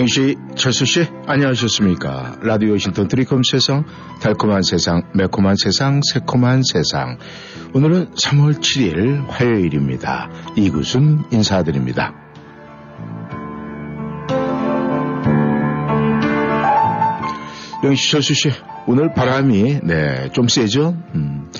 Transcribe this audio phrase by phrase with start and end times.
[0.00, 2.38] 영씨, 철수씨, 안녕하셨습니까?
[2.40, 3.84] 라디오 신턴 트리콤 세상,
[4.22, 7.18] 달콤한 세상, 매콤한 세상, 새콤한 세상.
[7.74, 10.30] 오늘은 3월 7일 화요일입니다.
[10.56, 12.14] 이구순 인사드립니다.
[17.84, 18.52] 영씨, 철수씨,
[18.86, 20.96] 오늘 바람이, 네, 좀 세죠?
[21.14, 21.50] 음.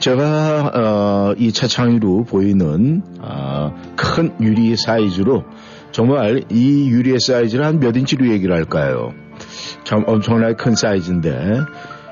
[0.00, 5.44] 제가, 어, 이 차창위로 보이는, 어, 큰 유리 사이즈로
[5.94, 9.14] 정말 이 유리의 사이즈를 한몇 인치로 얘기를 할까요?
[9.84, 11.30] 참 엄청나게 큰 사이즈인데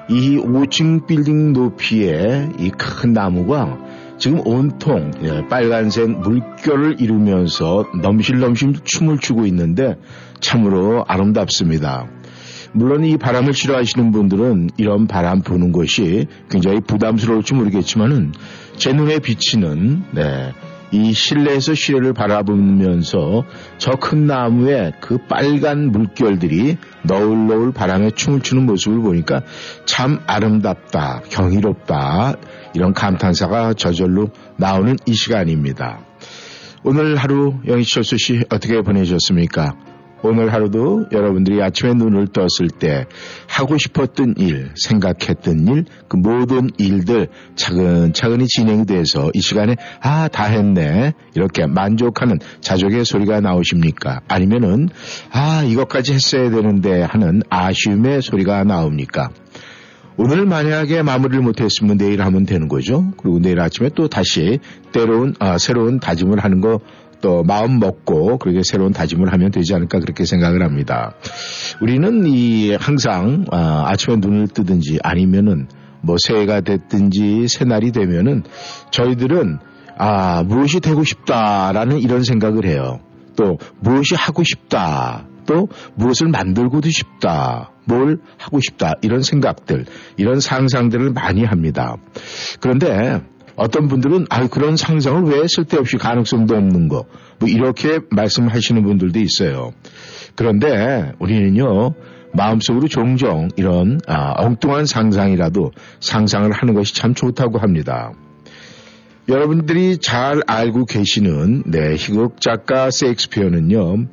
[0.08, 3.76] 이 5층 빌딩 높이의 이 큰 나무가
[4.18, 9.96] 지금 온통 예, 빨간색 물결을 이루면서 넘실넘실 춤을 추고 있는데
[10.38, 12.06] 참으로 아름답습니다.
[12.74, 18.32] 물론 이 바람을 싫어하시는 분들은 이런 바람 부는 것이 굉장히 부담스러울지 모르겠지만은
[18.76, 20.52] 제 눈에 비치는 네,
[20.92, 23.44] 이 실내에서 시내를 바라보면서
[23.78, 29.42] 저 큰 나무에 그 빨간 물결들이 너울너울 바람에 춤을 추는 모습을 보니까
[29.84, 32.34] 참 아름답다, 경이롭다,
[32.74, 36.00] 이런 감탄사가 저절로 나오는 이 시간입니다.
[36.84, 39.91] 오늘 하루 영희철수 씨 어떻게 보내셨습니까?
[40.22, 43.06] 오늘 하루도 여러분들이 아침에 눈을 떴을 때
[43.48, 50.44] 하고 싶었던 일, 생각했던 일, 그 모든 일들 차근차근히 진행이 돼서 이 시간에 아, 다
[50.44, 51.12] 했네.
[51.34, 54.20] 이렇게 만족하는 자족의 소리가 나오십니까?
[54.28, 54.88] 아니면은
[55.32, 59.30] 아, 이것까지 했어야 되는데 하는 아쉬움의 소리가 나옵니까?
[60.18, 63.12] 오늘 만약에 마무리를 못했으면 내일 하면 되는 거죠.
[63.16, 64.60] 그리고 내일 아침에 또 다시
[64.92, 66.80] 때로운 아, 새로운 다짐을 하는 거
[67.22, 71.14] 또 마음 먹고 그렇게 새로운 다짐을 하면 되지 않을까 그렇게 생각을 합니다.
[71.80, 75.68] 우리는 이 항상 아, 아침에 눈을 뜨든지 아니면은
[76.02, 78.42] 뭐 새해가 됐든지 새날이 되면은
[78.90, 79.58] 저희들은
[79.96, 83.00] 아 무엇이 되고 싶다라는 이런 생각을 해요.
[83.36, 85.26] 또 무엇이 하고 싶다.
[85.46, 87.70] 또 무엇을 만들고도 싶다.
[87.84, 88.92] 뭘 하고 싶다.
[89.02, 91.96] 이런 생각들, 이런 상상들을 많이 합니다.
[92.60, 93.20] 그런데
[93.56, 97.06] 어떤 분들은 아 그런 상상을 왜 쓸데없이 가능성도 없는 거
[97.42, 99.72] 뭐 이렇게 말씀하시는 분들도 있어요.
[100.36, 101.94] 그런데 우리는요
[102.32, 108.12] 마음속으로 종종 이런 아, 엉뚱한 상상이라도 상상을 하는 것이 참 좋다고 합니다.
[109.28, 114.06] 여러분들이 잘 알고 계시는 네, 희극 작가 세익스피어는요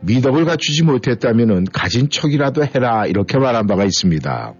[0.00, 4.54] 미덕을 갖추지 못했다면은 가진 척이라도 해라 이렇게 말한 바가 있습니다.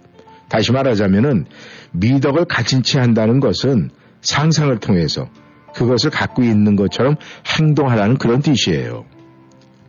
[0.47, 1.45] 다시 말하자면은
[1.93, 3.89] 미덕을 가진 채 한다는 것은
[4.21, 5.29] 상상을 통해서
[5.73, 7.15] 그것을 갖고 있는 것처럼
[7.57, 9.05] 행동하라는 그런 뜻이에요.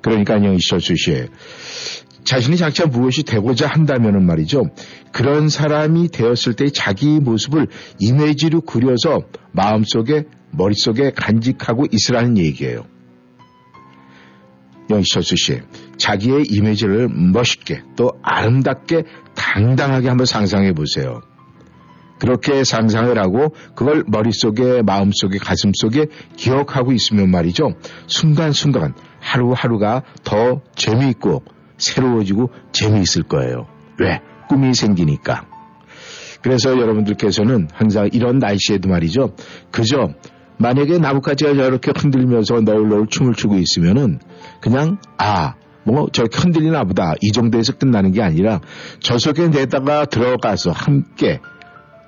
[0.00, 1.26] 그러니까 영희철수 씨
[2.24, 4.70] 자신이 장차 무엇이 되고자 한다면은 말이죠.
[5.12, 7.66] 그런 사람이 되었을 때 자기 모습을
[7.98, 9.22] 이미지로 그려서
[9.52, 12.84] 마음속에 머릿속에 간직하고 있으라는 얘기예요.
[14.90, 15.60] 영희철수 씨,
[15.96, 19.04] 자기의 이미지를 멋있게 또 아름답게
[19.34, 21.22] 당당하게 한번 상상해 보세요.
[22.22, 27.74] 그렇게 상상을 하고 그걸 머릿속에 마음속에 가슴속에 기억하고 있으면 말이죠.
[28.06, 31.42] 순간순간 하루하루가 더 재미있고
[31.78, 33.66] 새로워지고 재미있을 거예요.
[33.98, 34.20] 왜?
[34.48, 35.48] 꿈이 생기니까.
[36.42, 39.34] 그래서 여러분들께서는 항상 이런 날씨에도 말이죠.
[39.72, 40.14] 그저
[40.58, 44.20] 만약에 나뭇가지가 저렇게 흔들면서 너울너울 춤을 추고 있으면은
[44.60, 48.60] 그냥 아, 뭐 저렇게 흔들리나 보다 이 정도에서 끝나는 게 아니라
[49.00, 51.40] 저 속에 내다가 들어가서 함께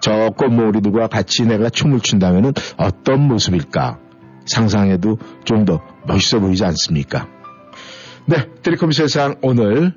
[0.04, 3.98] 저 꽃 모리 뭐 누구와 같이 내가 춤을 춘다면 어떤 모습일까
[4.44, 7.26] 상상해도 좀 더 멋있어 보이지 않습니까?
[8.26, 9.94] 네, 트리컴 세상 오늘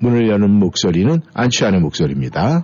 [0.00, 2.62] 문을 여는 목소리는 안취하는 목소리입니다.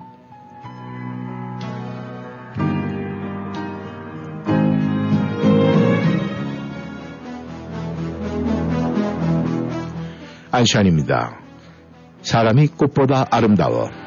[10.50, 11.40] 안시안입니다.
[12.20, 14.03] 사람이 꽃보다 아름다워.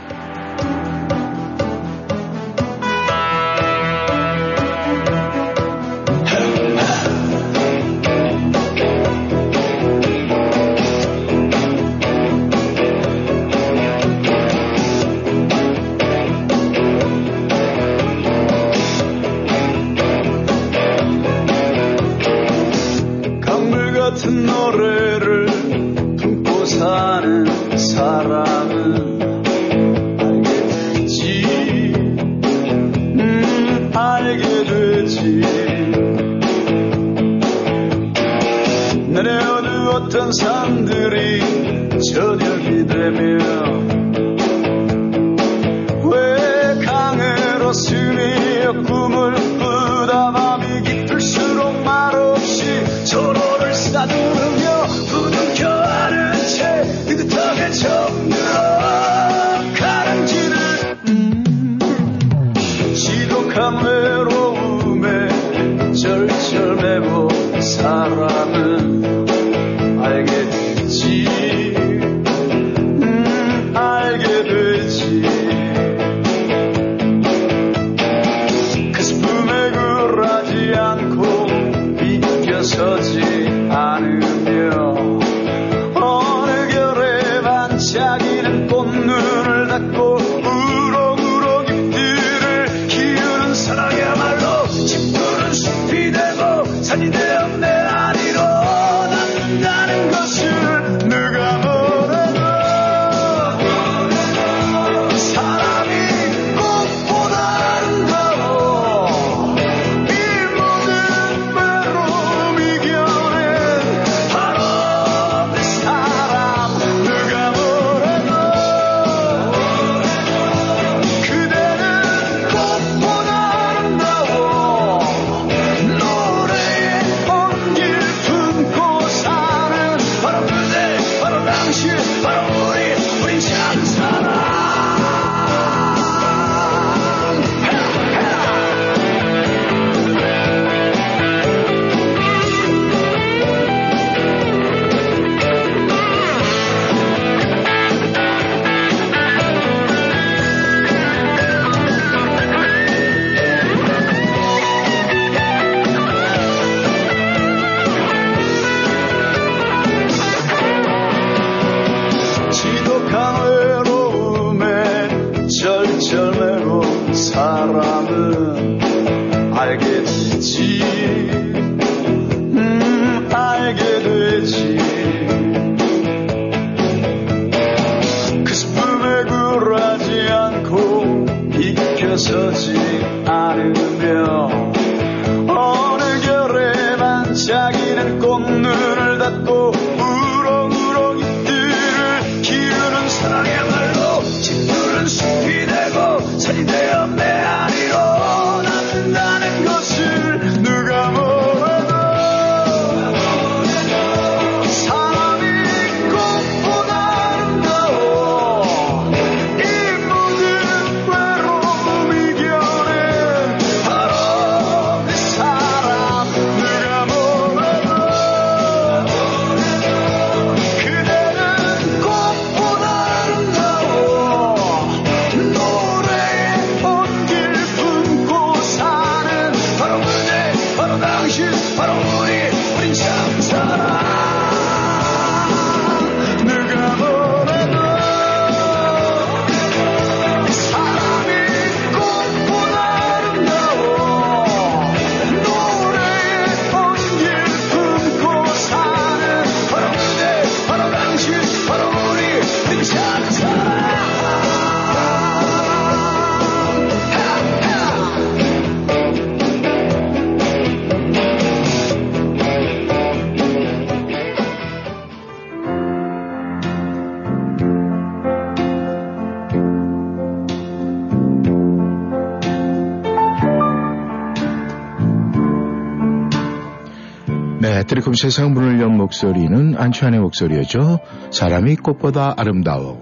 [278.08, 281.00] 네, 드리콤 세상 문을 연 목소리는 안치환의 목소리였죠.
[281.30, 283.02] 사람이 꽃보다 아름다워.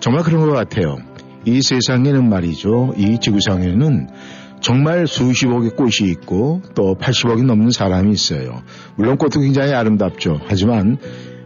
[0.00, 0.98] 정말 그런 것 같아요.
[1.46, 2.92] 이 세상에는 말이죠.
[2.98, 4.08] 이 지구상에는
[4.60, 8.62] 정말 수십억의 꽃이 있고 또 80억이 넘는 사람이 있어요.
[8.96, 10.40] 물론 꽃도 굉장히 아름답죠.
[10.46, 10.98] 하지만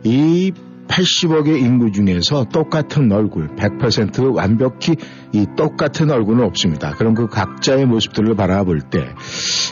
[0.02, 0.52] 이
[0.88, 4.96] 80억의 인구 중에서 똑같은 얼굴, 100% 완벽히
[5.32, 6.92] 이 똑같은 얼굴은 없습니다.
[6.92, 9.14] 그럼 그 각자의 모습들을 바라볼 때,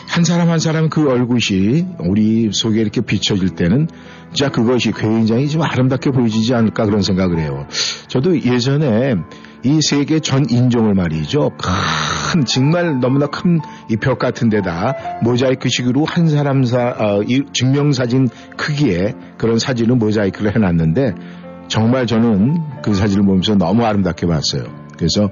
[0.07, 3.87] 한 사람 한 사람 그 얼굴이 우리 속에 이렇게 비춰질 때는
[4.33, 7.67] 진짜 그것이 굉장히 좀 아름답게 보여지지 않을까 그런 생각을 해요.
[8.07, 9.15] 저도 예전에
[9.63, 11.51] 이 세계 전 인종을 말이죠.
[11.57, 13.59] 큰, 정말 너무나 큰
[13.89, 20.55] 이 벽 같은 데다 모자이크식으로 한 사람 사, 어, 이 증명사진 크기의 그런 사진을 모자이크를
[20.55, 21.13] 해놨는데
[21.67, 24.63] 정말 저는 그 사진을 보면서 너무 아름답게 봤어요.
[24.97, 25.29] 그래서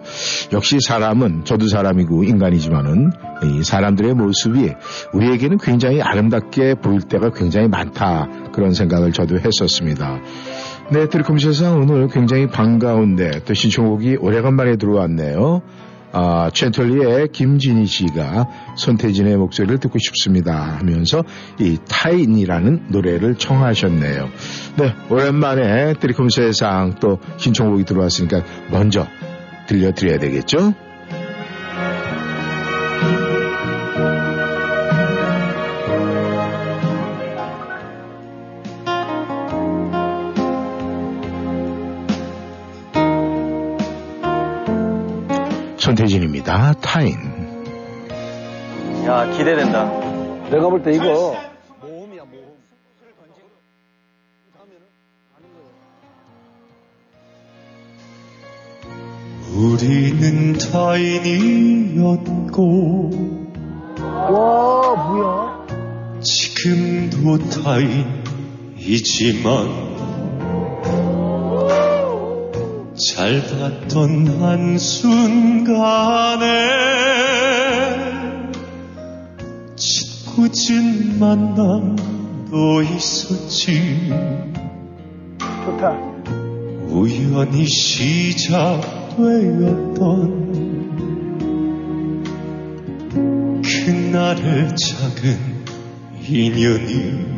[0.52, 3.12] 역시 사람은 저도 사람이고 인간이지만은
[3.46, 4.74] 이 사람들의 모습이
[5.14, 10.20] 우리에게는 굉장히 아름답게 보일 때가 굉장히 많다 그런 생각을 저도 했었습니다.
[10.92, 15.62] 네, 드리콤 세상 오늘 굉장히 반가운데 또 신청곡이 오래간만에 들어왔네요.
[16.12, 21.24] 아, 첸털리의 김진희 씨가 손태진의 목소리를 듣고 싶습니다 하면서
[21.60, 24.30] 이 타인이라는 노래를 청하셨네요.
[24.78, 29.08] 네, 오랜만에 드리콤 세상 또 신청곡이 들어왔으니까 먼저
[29.68, 30.76] 들려드려야 되겠죠?
[49.44, 49.86] 기대된다.
[50.50, 51.36] 내가 볼 때 이거
[59.56, 62.60] 우리는 타인이었고
[64.02, 65.68] 와 뭐야?
[66.22, 68.24] 지금도 타인이지만
[72.96, 76.46] 잘 봤던 한순간에
[80.52, 84.12] 짓궂은 만남도 있었지
[85.38, 85.98] 좋다.
[86.90, 88.84] 우연히 시작되었던
[93.86, 95.64] 그날의 작은
[96.28, 97.34] 인연이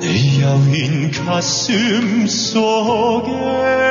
[0.00, 3.89] 내 야윈 가슴 속에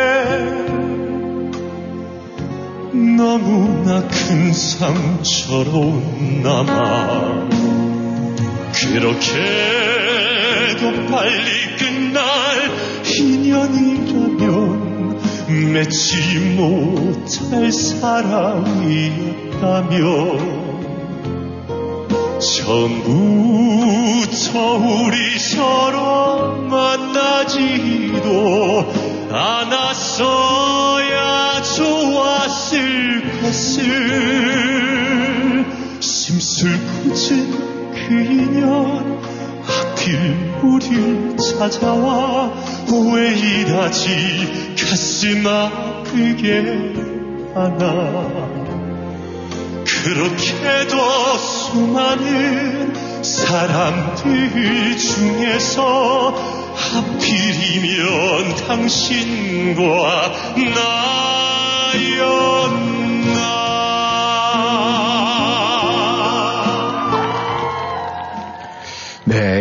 [3.20, 6.02] 너무나 큰 상처로
[6.42, 7.50] 남아
[8.72, 9.20] 그렇게도
[11.12, 12.24] 빨리 끝날
[13.04, 14.48] 인연이라면
[15.74, 18.40] 맺지 못할 사랑이었다면
[22.40, 23.80] 처음부터
[24.78, 28.14] 우리 서로 만나지도
[29.30, 30.69] 않았어
[33.80, 35.66] 것을
[36.02, 39.22] 심술궂은 그 인연
[39.64, 42.52] 하필 우릴 찾아와
[43.14, 44.76] 왜 이다지?
[44.78, 46.94] 가슴 아프게
[47.54, 47.88] 하나.
[49.86, 50.98] 그렇게도
[51.38, 56.34] 수많은 사람들 중에서
[56.76, 60.32] 하필이면 당신과
[60.76, 63.09] 나였나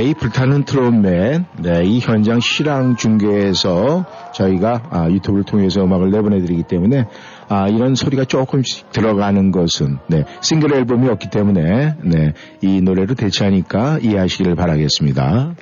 [0.09, 7.05] 이 불타는 트롯맨, 네, 이 현장 실황 중계에서 저희가 아, 유튜브를 통해서 음악을 내보내드리기 때문에
[7.51, 13.99] 아, 이런 소리가 조금씩 들어가는 것은 네, 싱글 앨범이 없기 때문에 네, 이 노래로 대체하니까
[13.99, 15.55] 이해하시기를 바라겠습니다.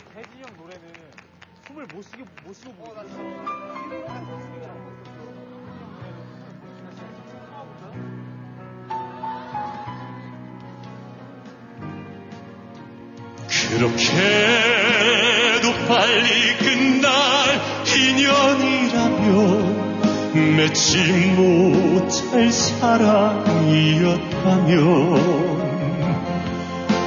[20.86, 23.16] 맺지 못할 사랑이었다면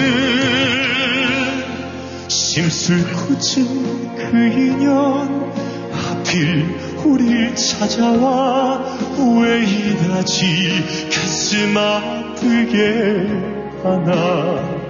[2.29, 5.53] 심술궂은 그 인연
[5.93, 8.81] 하필 우릴 찾아와
[9.41, 13.27] 왜 이다지 가슴 아프게
[13.83, 14.81] 하나.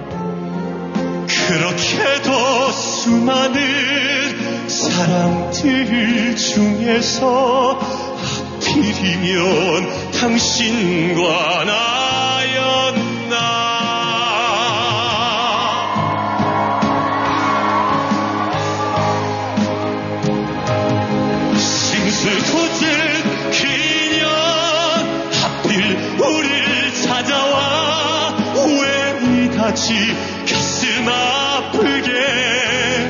[1.27, 7.79] 그렇게도 수많은 사람들 중에서
[8.59, 13.00] 하필이면 당신과 나였
[29.81, 30.15] 왜 이다지
[30.47, 32.11] 가슴 아프게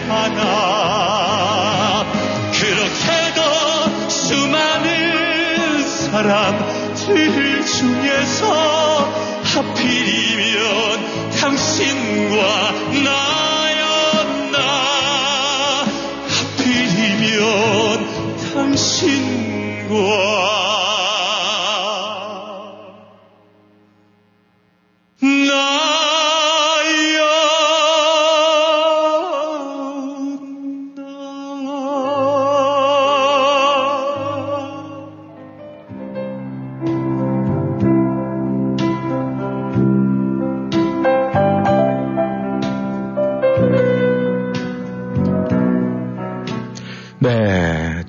[0.08, 2.06] 하나.
[2.54, 8.42] 그렇게도 수많은 사람들 중에서
[9.44, 12.72] 하필이면 당신과
[13.04, 14.58] 나였나?
[16.56, 17.36] 하필이면
[18.54, 19.96] 당신과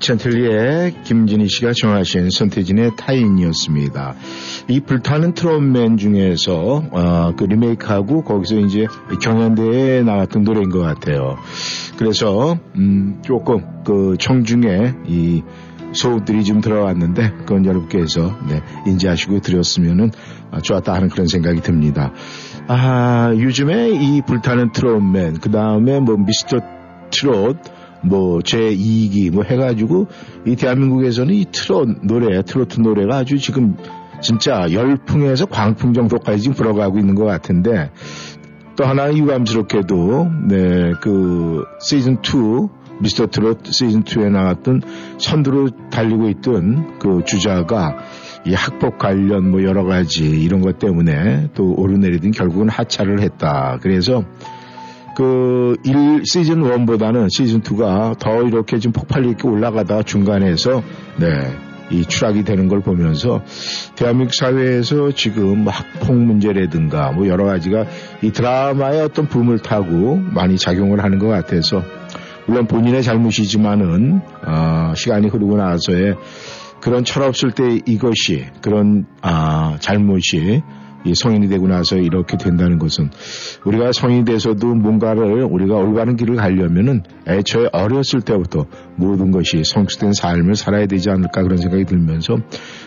[0.03, 4.15] 젠틀리의 김진희 씨가 정하신 손태진의 타인이었습니다.
[4.67, 8.85] 이 불타는 트롯맨 중에서 어, 그 리메이크하고 거기서 이제
[9.21, 11.37] 경연대회에 나왔던 노래인 것 같아요.
[11.97, 15.41] 그래서 음, 조금 그 청중에 이
[15.93, 19.39] 소음들이 좀 들어왔는데 그건 여러분께서 네, 인지하시고
[20.51, 22.11] 아, 좋았다 하는 그런 생각이 듭니다.
[22.67, 26.57] 아 요즘에 이 불타는 트롯맨 그 다음에 뭐 미스터
[27.09, 27.57] 트롯
[28.03, 30.07] 뭐 제2기 뭐 해가지고
[30.45, 33.75] 이 대한민국에서는 이 트롯 노래 트로트 노래가 아주 지금
[34.21, 37.91] 진짜 열풍에서 광풍 정도까지 지금 불어가고 있는 것 같은데
[38.75, 42.67] 또 하나 유감스럽게도 네 그 시즌 2
[43.01, 44.81] 미스터 트롯 시즌 2에 나왔던
[45.17, 47.97] 선두로 달리고 있던 그 주자가
[48.45, 53.79] 이 학폭 관련 뭐 여러 가지 이런 것 때문에 또 오르내리든 결국은 하차를 했다.
[53.81, 54.23] 그래서
[55.15, 60.81] 그 1, 시즌 1보다는 시즌 2가 더 이렇게 좀 폭발력 있게 올라가다가 중간에서
[61.17, 61.55] 네,
[61.91, 63.43] 이 추락이 되는 걸 보면서
[63.95, 67.85] 대한민국 사회에서 지금 뭐 학폭 문제라든가 뭐 여러 가지가
[68.21, 71.83] 이 드라마의 어떤 붐을 타고 많이 작용을 하는 것 같아서
[72.47, 76.15] 물론 본인의 잘못이지만은 어, 시간이 흐르고 나서의
[76.81, 80.61] 그런 철없을 때 이것이 그런 아, 잘못이 이
[81.13, 83.09] 성인이 되고 나서 이렇게 된다는 것은
[83.65, 90.55] 우리가 성인이 돼서도 뭔가를 우리가 올바른 길을 가려면은 애초에 어렸을 때부터 모든 것이 성숙된 삶을
[90.55, 92.37] 살아야 되지 않을까 그런 생각이 들면서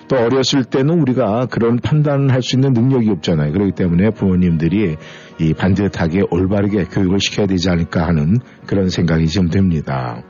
[0.08, 3.52] 또 어렸을 때는 우리가 그런 판단을 할 수 있는 능력이 없잖아요.
[3.52, 4.96] 그렇기 때문에 부모님들이
[5.38, 10.22] 이 반듯하게 올바르게 교육을 시켜야 되지 않을까 하는 그런 생각이 좀 듭니다.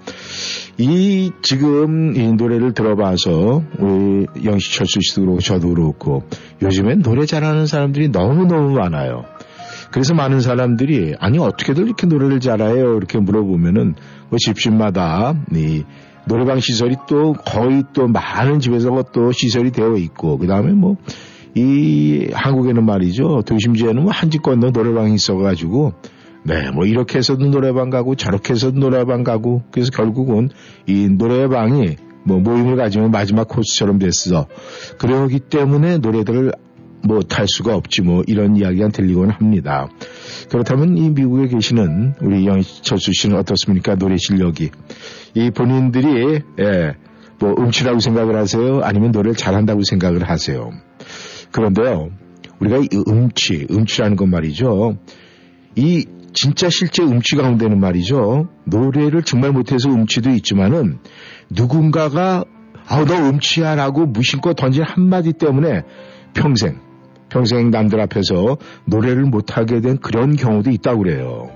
[0.78, 6.22] 이 지금 이 노래를 들어봐서 우리 영시철수 씨도 그렇고 저도 그렇고
[6.60, 9.24] 요즘엔 노래 잘하는 사람들이 너무너무 많아요.
[9.90, 13.94] 그래서 많은 사람들이 아니 어떻게들 이렇게 노래를 잘해요 이렇게 물어보면은
[14.28, 15.84] 뭐 집집마다 이
[16.26, 20.96] 노래방 시설이 또 거의 또 많은 집에서 또 시설이 되어 있고 그 다음에 뭐
[21.56, 25.94] 이 한국에는 말이죠 도심지에는 뭐 한 집 건너 노래방이 있어가지고
[26.44, 30.48] 네, 뭐 이렇게 해서도 노래방 가고 저렇게 해서도 노래방 가고 그래서 결국은
[30.86, 34.46] 이 노래방이 뭐 모임을 가지면 마지막 코스처럼 됐어.
[34.98, 36.52] 그러기 때문에 노래들을
[37.06, 39.88] 뭐탈 수가 없지 뭐 이런 이야기가 들리곤 합니다.
[40.50, 43.94] 그렇다면 이 미국에 계시는 우리 영철수 씨는 어떻습니까?
[43.96, 44.70] 노래 실력이.
[45.34, 46.94] 이 본인들이 예,
[47.38, 48.80] 뭐 음치라고 생각을 하세요?
[48.82, 50.70] 아니면 노래를 잘한다고 생각을 하세요?
[51.52, 52.10] 그런데요.
[52.60, 54.96] 우리가 이 음치, 음치라는 건 말이죠.
[55.74, 58.48] 이 진짜 실제 음치 가운데는 말이죠.
[58.64, 60.98] 노래를 정말 못해서 음치도 있지만은
[61.50, 62.44] 누군가가
[62.86, 65.82] 아우 너 음치야라고 무심코 던진 한마디 때문에
[66.34, 66.80] 평생
[67.28, 71.50] 평생 남들 앞에서 노래를 못하게 된 그런 경우도 있다고 그래요.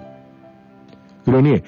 [1.24, 1.60] 그러니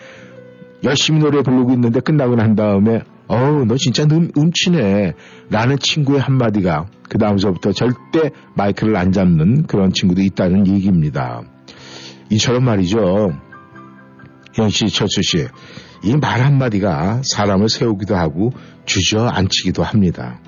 [0.85, 3.03] 열심히 노래 부르고 있는데 끝나고 난 다음에
[3.33, 5.15] 어우 너 진짜 음, 음치네
[5.49, 11.41] 라는 친구의 한마디가 그 다음서부터 절대 마이크를 안 잡는 그런 친구도 있다는 얘기입니다.
[12.29, 13.33] 이처럼 말이죠.
[14.55, 15.47] 현 씨, 철수 씨,
[16.05, 18.53] 이 말 한마디가 사람을 세우기도 하고
[18.85, 20.39] 주저앉히기도 합니다.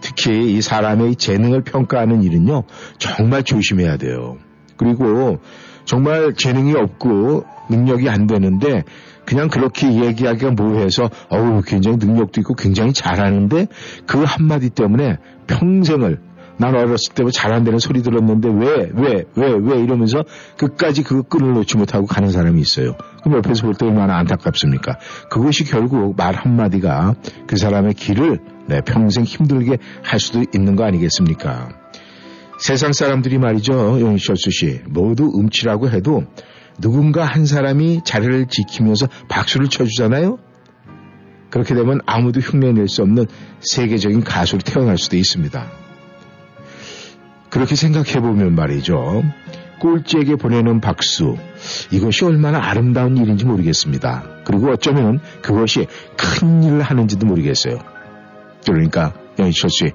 [0.00, 2.64] 특히 이 사람의 재능을 평가하는 일은요,
[2.98, 4.38] 정말 조심해야 돼요.
[4.76, 5.38] 그리고
[5.84, 8.82] 정말 재능이 없고 능력이 안 되는데
[9.28, 13.66] 그냥 그렇게 얘기하기가 뭐해서 어우 굉장히 능력도 있고 굉장히 잘하는데
[14.06, 16.18] 그 한마디 때문에 평생을
[16.56, 20.24] 난 어렸을 때부터 잘한다는 소리 들었는데 왜, 왜, 왜, 왜 이러면서
[20.56, 22.96] 끝까지 그 끈을 놓지 못하고 가는 사람이 있어요.
[23.22, 24.98] 그럼 옆에서 볼 때 얼마나 안타깝습니까?
[25.30, 27.14] 그것이 결국 말 한마디가
[27.46, 31.68] 그 사람의 길을 네, 평생 힘들게 할 수도 있는 거 아니겠습니까?
[32.58, 36.24] 세상 사람들이 말이죠, 용희철수 씨, 모두 음치라고 해도
[36.80, 40.38] 누군가 한 사람이 자리를 지키면서 박수를 쳐주잖아요?
[41.50, 43.26] 그렇게 되면 아무도 흉내낼 수 없는
[43.60, 45.66] 세계적인 가수로 태어날 수도 있습니다.
[47.50, 49.22] 그렇게 생각해보면 말이죠.
[49.80, 51.36] 꼴찌에게 보내는 박수,
[51.90, 54.24] 이것이 얼마나 아름다운 일인지 모르겠습니다.
[54.44, 55.86] 그리고 어쩌면 그것이
[56.16, 57.78] 큰 일을 하는지도 모르겠어요.
[58.66, 59.92] 그러니까, 영희철 씨,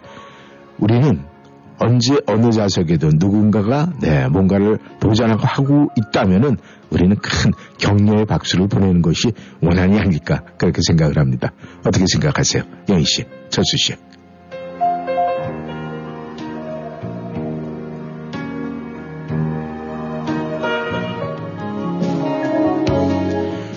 [0.79, 1.25] 우리는
[1.79, 6.57] 언제 어느 좌석에든 누군가가 네, 뭔가를 보장하고 있다면은
[6.89, 9.31] 우리는 큰 격려의 박수를 보내는 것이
[9.61, 11.51] 원한이 아닐까 그렇게 생각을 합니다.
[11.85, 12.63] 어떻게 생각하세요?
[12.89, 13.93] 영희 씨, 철수 씨.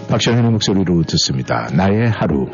[0.08, 1.68] 박찬현의 목소리로 듣습니다.
[1.74, 2.48] 나의 하루.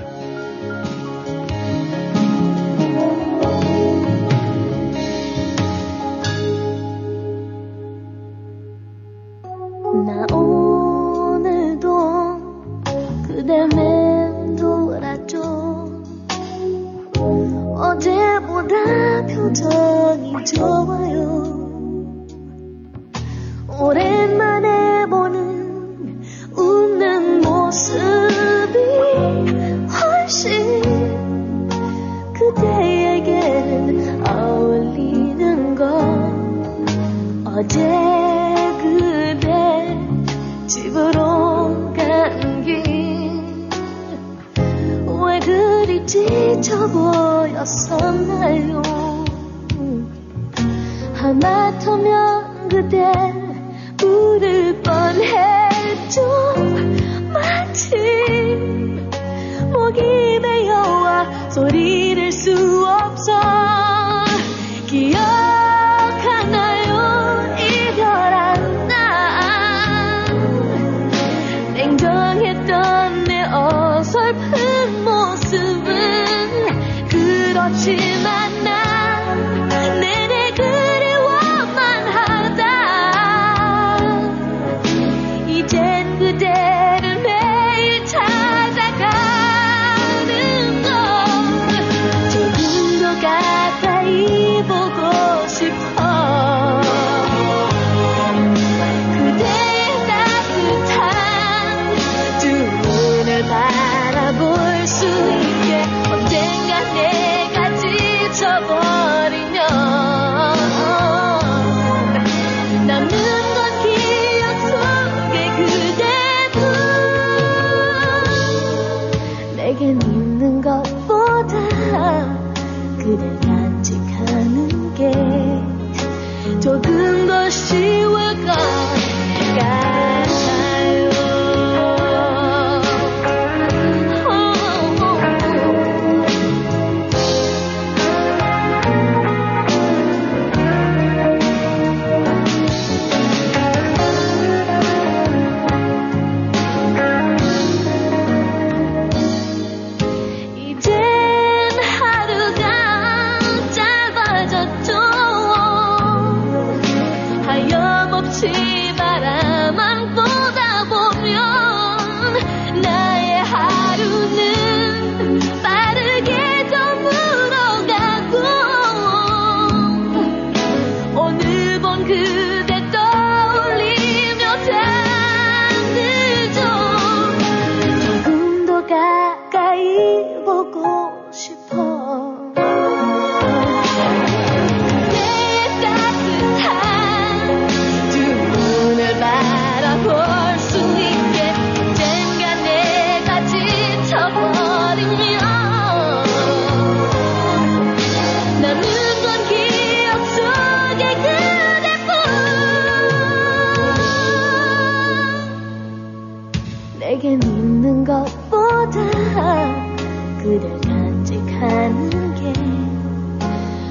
[210.52, 212.52] 그댈 간직하는 게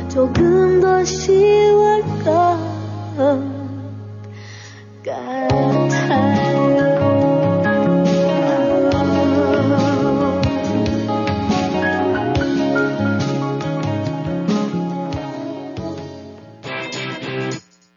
[0.07, 2.59] 조금 더 쉬울 것
[5.03, 5.81] 같아요.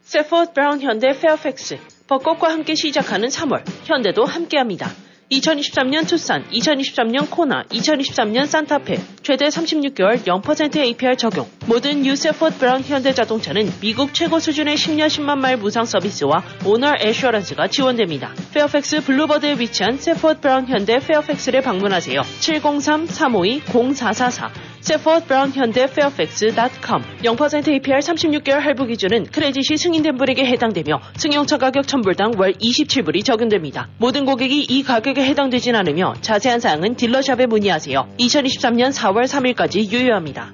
[0.04, 5.03] Safford Brown 현대 Fairfax 벚꽃과 함께 시작하는 3월 현대도 함께합니다.
[5.30, 11.48] 2023년 투싼, 2023년 코나, 2023년 산타페, 최대 36개월 0% APR 적용.
[11.66, 18.34] 모든 유세포드 브라운 현대자동차는 미국 최고 수준의 10년 10만 마일 무상 서비스와 owner assurance가 지원됩니다.
[18.52, 22.20] 페어팩스 Boulevard에 위치한 세포드 브라운 현대 페어팩스를 방문하세요.
[22.20, 31.56] 703-352-0444 세포드 브라운 현대 페어팩스.com 0% APR 36개월 할부 기준은 크레딧이 승인된 분에게 해당되며 승용차
[31.56, 33.88] 가격 1000불당 월 27불이 적용됩니다.
[33.96, 38.08] 모든 고객이 이 가격에 해당되진 않으며 자세한 사항은 딜러샵에 문의하세요.
[38.18, 40.52] 2023년 4월 3일까지 유효합니다.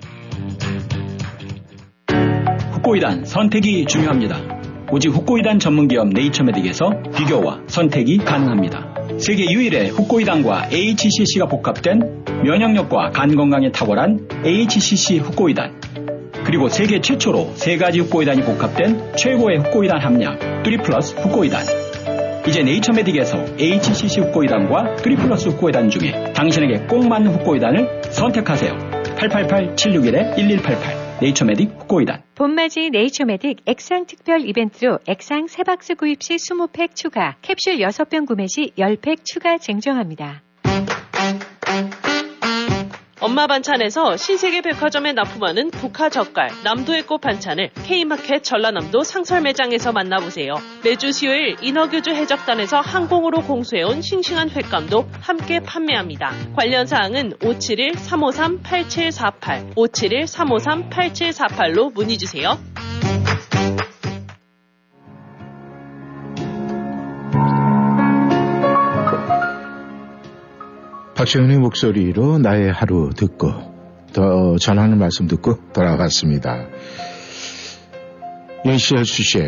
[2.72, 4.36] 후코이단 선택이 중요합니다.
[4.92, 8.94] 오직 후코이단 전문기업 네이처메딕에서 비교와 선택이 가능합니다.
[9.18, 15.80] 세계 유일의 후코이단과 HCC가 복합된 면역력과 간 건강에 탁월한 HCC 후코이단
[16.44, 21.89] 그리고 세계 최초로 세 가지 후코이단이 복합된 최고의 후코이단 함량 3 플러스 후코이단
[22.48, 28.72] 이제 네이처메딕에서 HCC 후코이단과 3 플러스 후코이단 중에 당신에게 꼭 맞는 후코이단을 선택하세요.
[29.16, 37.78] 888-761-1188 네이처메딕 후코이단 봄맞이 네이처메딕 액상 특별 이벤트로 액상 3박스 구입 시 20팩 추가, 캡슐
[37.78, 40.42] 6병 구매 시 10팩 추가 증정합니다.
[43.22, 50.54] 엄마 반찬에서 신세계 백화점에 납품하는 북하 젓갈, 남도의 꽃 반찬을 K마켓 전라남도 상설 매장에서 만나보세요.
[50.82, 56.32] 매주 수요일 인어교주 해적단에서 항공으로 공수해온 싱싱한 횟감도 함께 판매합니다.
[56.56, 62.56] 관련 사항은 571-353-8748, 571-353-8748로 문의주세요.
[71.20, 73.52] 박시현의 목소리로 나의 하루 듣고
[74.14, 76.64] 더 전하는 말씀 듣고 돌아갔습니다.
[78.64, 79.38] 연시열 수씨,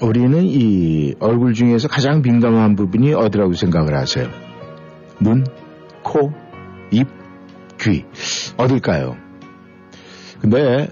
[0.00, 4.28] 우리는 이 얼굴 중에서 가장 민감한 부분이 어디라고 생각을 하세요?
[5.18, 5.44] 눈,
[6.04, 6.32] 코,
[6.92, 7.08] 입,
[7.80, 8.04] 귀.
[8.56, 9.16] 어딜까요?
[10.40, 10.88] 근데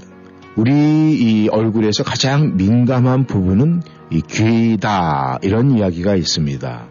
[0.56, 5.38] 우리 이 얼굴에서 가장 민감한 부분은 이 귀다.
[5.42, 6.88] 이런 이야기가 있습니다.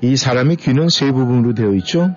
[0.00, 2.14] 이 사람의 귀는 세 부분으로 되어 있죠?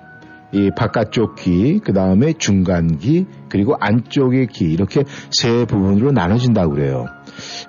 [0.52, 7.06] 이 바깥쪽 귀, 그 다음에 중간 귀, 그리고 안쪽의 귀, 이렇게 세 부분으로 나눠진다고 그래요.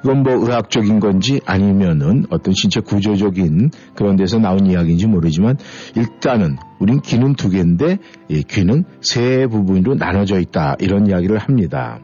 [0.02, 5.56] 이건 뭐 의학적인 건지 아니면은 어떤 신체 구조적인 그런 데서 나온 이야기인지 모르지만
[5.96, 10.76] 일단은 우린 귀는 두 개인데 이 귀는 세 부분으로 나눠져 있다.
[10.80, 12.00] 이런 이야기를 합니다.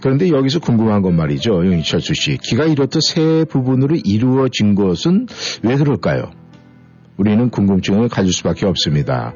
[0.00, 1.64] 그런데 여기서 궁금한 건 말이죠.
[1.64, 2.36] 영희철수 씨.
[2.42, 5.26] 귀가 이렇듯 세 부분으로 이루어진 것은
[5.62, 6.30] 왜 그럴까요?
[7.16, 9.34] 우리는 궁금증을 가질 수밖에 없습니다.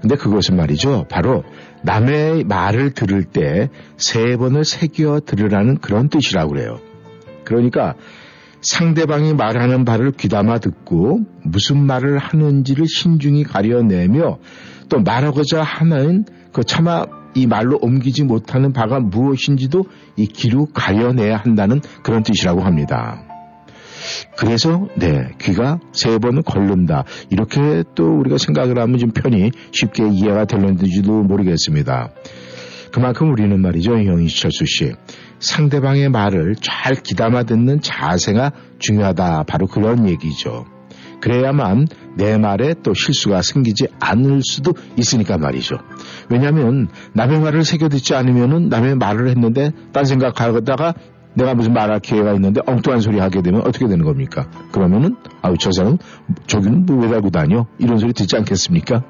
[0.00, 1.06] 근데 그것은 말이죠.
[1.10, 1.42] 바로
[1.82, 6.78] 남의 말을 들을 때 세 번을 새겨 들으라는 그런 뜻이라고 그래요.
[7.44, 7.94] 그러니까
[8.60, 14.38] 상대방이 말하는 바를 귀담아 듣고 무슨 말을 하는지를 신중히 가려내며
[14.88, 19.84] 또 말하고자 하는 그 차마 이 말로 옮기지 못하는 바가 무엇인지도
[20.16, 23.22] 이 귀로 가려내야 한다는 그런 뜻이라고 합니다.
[24.36, 30.44] 그래서 네 귀가 세 번은 걸른다 이렇게 또 우리가 생각을 하면 좀 편히 쉽게 이해가
[30.44, 32.10] 될는지도 모르겠습니다.
[32.92, 34.92] 그만큼 우리는 말이죠 영희철수 씨
[35.38, 40.64] 상대방의 말을 잘 귀담아 듣는 자세가 중요하다 바로 그런 얘기죠.
[41.20, 45.76] 그래야만 내 말에 또 실수가 생기지 않을 수도 있으니까 말이죠.
[46.30, 50.94] 왜냐하면 남의 말을 새겨 듣지 않으면은 남의 말을 했는데 딴 생각하다가
[51.36, 54.48] 내가 무슨 말할 기회가 있는데 엉뚱한 소리 하게 되면 어떻게 되는 겁니까?
[54.72, 55.98] 그러면은 아우 저 사람
[56.46, 57.66] 저기는 뭐 왜 달고 다녀?
[57.78, 59.02] 이런 소리 듣지 않겠습니까?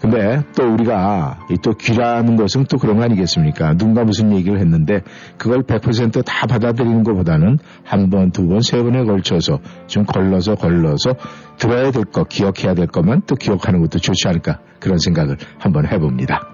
[0.00, 3.74] 근데 또 우리가 또 귀라는 것은 또 그런 거 아니겠습니까?
[3.74, 5.00] 누군가 무슨 얘기를 했는데
[5.38, 11.14] 그걸 100%다 받아들이는 것보다는 한 번, 두 번, 세 번에 걸쳐서 좀 걸러서 걸러서
[11.56, 16.53] 들어야 될 것, 기억해야 될 것만 또 기억하는 것도 좋지 않을까 그런 생각을 한번 해봅니다.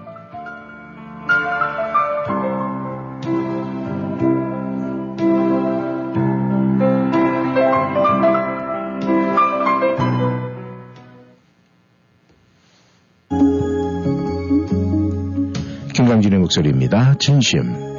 [16.51, 17.15] 목소리입니다.
[17.17, 17.90] 진심.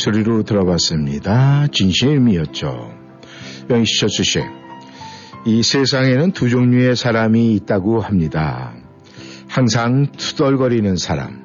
[0.00, 1.66] 목소리로 들어봤습니다.
[1.72, 2.90] 진심이었죠.
[3.68, 4.40] 영희씨, 씨.
[5.46, 8.72] 이 세상에는 두 종류의 사람이 있다고 합니다.
[9.46, 11.40] 항상 투덜거리는 사람.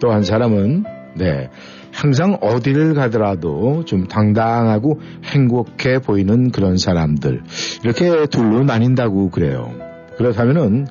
[0.00, 0.84] 또 한 사람은,
[1.16, 1.50] 네,
[1.92, 7.42] 항상 어디를 가더라도 좀 당당하고 행복해 보이는 그런 사람들.
[7.84, 9.74] 이렇게 둘로 나뉜다고 그래요.
[10.16, 10.86] 그렇다면은,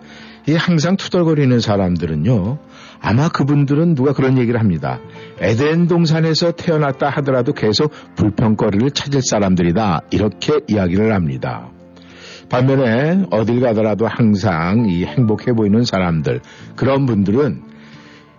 [0.48, 2.58] 이 항상 투덜거리는 사람들은요,
[3.04, 5.00] 아마 그분들은 누가 그런 얘기를 합니다.
[5.40, 10.04] 에덴 동산에서 태어났다 하더라도 계속 불평거리를 찾을 사람들이다.
[10.12, 11.70] 이렇게 이야기를 합니다.
[12.50, 16.40] 반면에 어딜 가더라도 항상 이 행복해 보이는 사람들,
[16.78, 17.64] 그런 분들은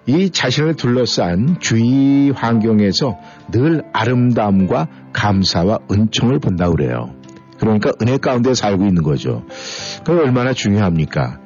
[0.06, 3.18] 이 자신을 둘러싼 주위 환경에서
[3.52, 7.10] 늘 아름다움과 감사와 은총을 본다고 그래요.
[7.58, 9.44] 그러니까 은혜 가운데 살고 있는 거죠.
[10.04, 11.43] 그게 얼마나 중요합니까?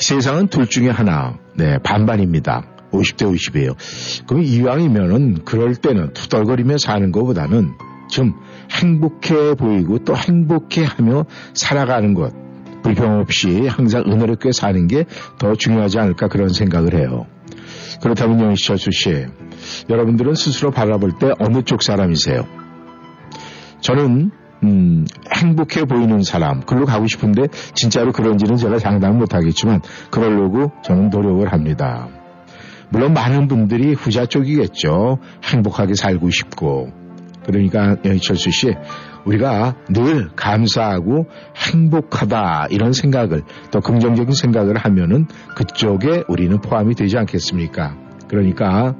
[0.00, 2.62] 세상은 둘 중에 하나, 네, 반반입니다.
[2.92, 4.26] 50대 50이에요.
[4.26, 7.72] 그럼 이왕이면은 그럴 때는 투덜거리며 사는 것보다는
[8.08, 8.34] 좀
[8.70, 12.32] 행복해 보이고 또 행복해 하며 살아가는 것,
[12.82, 15.04] 불평 없이 항상 은혜롭게 사는 게
[15.38, 17.26] 더 중요하지 않을까 그런 생각을 해요.
[18.00, 19.26] 그렇다면 영희철수 씨,
[19.90, 22.46] 여러분들은 스스로 바라볼 때 어느 쪽 사람이세요?
[23.80, 24.30] 저는
[24.64, 29.80] 음, 행복해 보이는 사람, 글로 가고 싶은데 진짜로 그런지는 제가 장담 못하겠지만
[30.10, 32.08] 그러려고 저는 노력을 합니다.
[32.90, 35.18] 물론 많은 분들이 후자 쪽이겠죠.
[35.44, 36.88] 행복하게 살고 싶고.
[37.44, 38.74] 그러니까 영희철수 씨,
[39.24, 47.96] 우리가 늘 감사하고 행복하다 이런 생각을 더 긍정적인 생각을 하면은 그쪽에 우리는 포함이 되지 않겠습니까?
[48.28, 48.94] 그러니까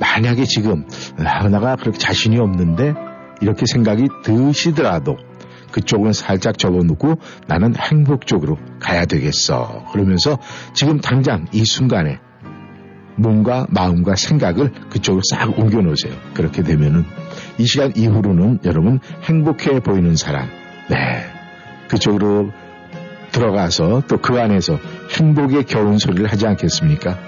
[0.00, 0.86] 만약에 지금
[1.18, 2.94] 아, 나가 그렇게 자신이 없는데
[3.40, 5.16] 이렇게 생각이 드시더라도
[5.72, 7.14] 그쪽은 살짝 접어놓고
[7.46, 9.86] 나는 행복 쪽으로 가야 되겠어.
[9.92, 10.38] 그러면서
[10.74, 12.18] 지금 당장 이 순간에
[13.16, 16.14] 몸과 마음과 생각을 그쪽으로 싹 옮겨 놓으세요.
[16.34, 17.04] 그렇게 되면은
[17.58, 20.48] 이 시간 이후로는 여러분 행복해 보이는 사람,
[20.88, 21.24] 네.
[21.88, 22.50] 그쪽으로
[23.32, 24.78] 들어가서 또 그 안에서
[25.18, 27.18] 행복의 겨운 소리를 하지 않겠습니까?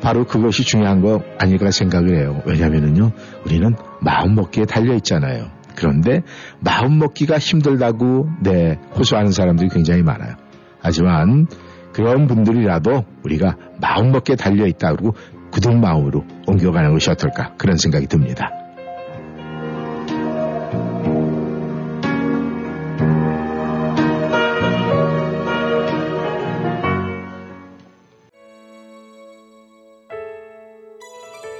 [0.00, 2.42] 바로 그것이 중요한 거 아닐까 생각을 해요.
[2.44, 3.12] 왜냐면은요,
[3.44, 5.50] 우리는 마음 먹기에 달려 있잖아요.
[5.76, 6.22] 그런데
[6.60, 10.34] 마음 먹기가 힘들다고, 네, 호소하는 사람들이 굉장히 많아요.
[10.80, 11.46] 하지만
[11.92, 15.16] 그런 분들이라도 우리가 마음 먹기에 달려 있다 그러고
[15.50, 18.50] 굳은 마음으로 옮겨가는 것이 어떨까 그런 생각이 듭니다.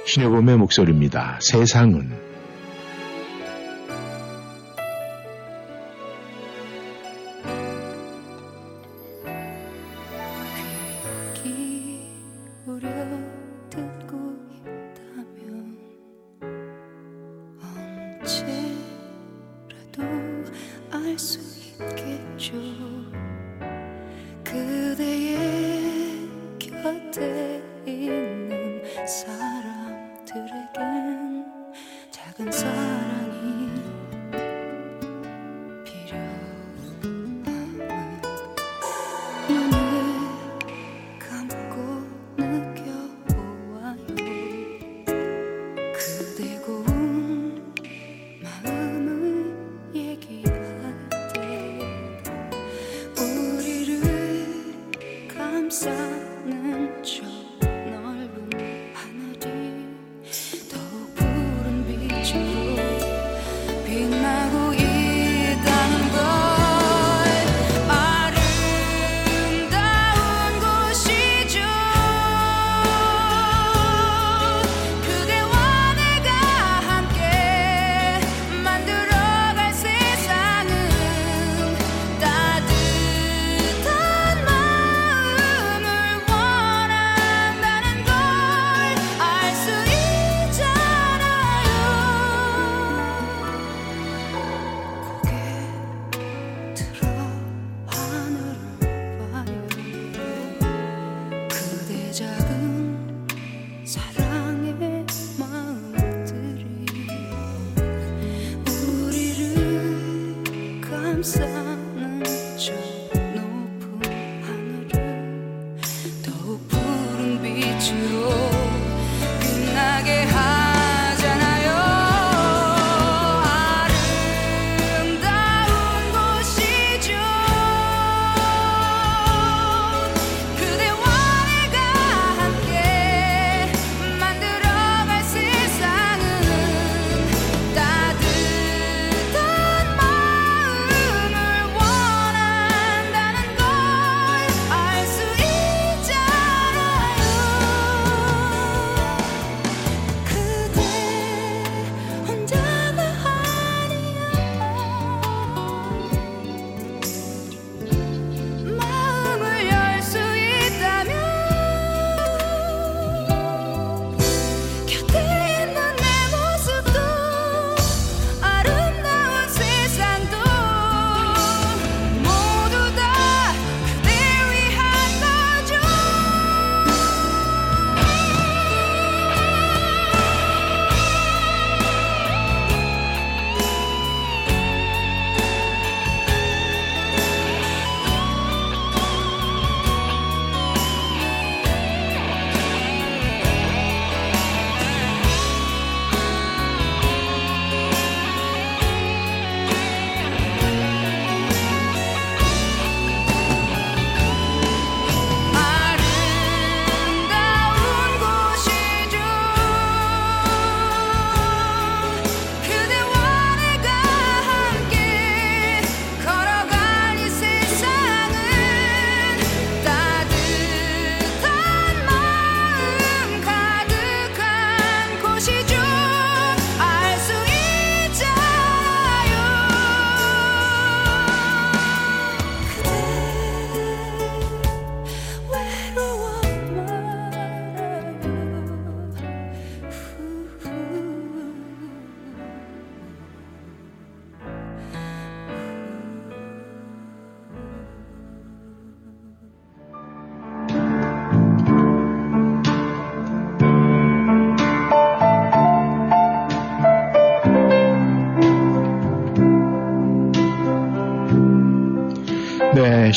[0.05, 1.37] 신여범의 목소리입니다.
[1.39, 2.28] 세상은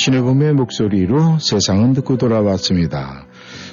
[0.02, 3.24] 신혜범의 목소리로 세상은 듣고 돌아왔습니다.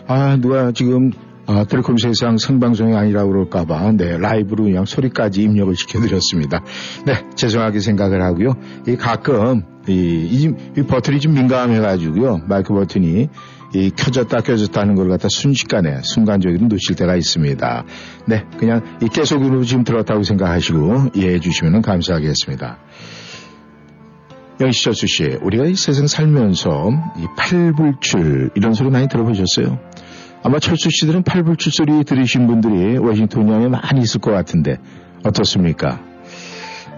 [0.06, 1.10] 아, 누가 지금
[1.48, 6.64] 아, 텔레콤 세상 생방송이 아니라고 그럴까봐, 네, 라이브로 그냥 소리까지 입력을 시켜드렸습니다.
[7.08, 8.54] 네, 죄송하게 생각을 하고요.
[8.88, 12.42] 이 가끔, 이, 이, 이 버튼이 좀 민감해가지고요.
[12.48, 13.30] 마이크 버튼이
[13.74, 17.86] 이 켜졌다 켜졌다 하는 걸 갖다 순식간에 순간적으로 놓칠 때가 있습니다.
[18.28, 22.78] 네, 그냥 이 계속으로 지금 들었다고 생각하시고 이해해 주시면 감사하겠습니다.
[24.60, 29.80] 영시철수 씨, 우리가 이 세상 살면서 이 팔불출 이런 소리 많이 들어보셨어요?
[30.44, 34.78] 아마 철수 씨들은 팔불출 소리 들으신 분들이 워싱턴에 많이 있을 것 같은데
[35.24, 36.02] 어떻습니까?